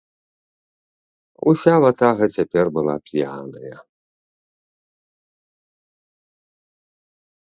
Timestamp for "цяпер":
2.37-2.65